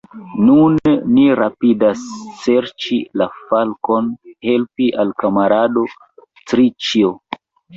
[0.45, 0.77] Nun
[1.17, 2.05] ni rapidas
[2.45, 4.09] serĉi la falkon,
[4.49, 5.85] helpi al kamarado
[6.41, 7.17] Triĉjo.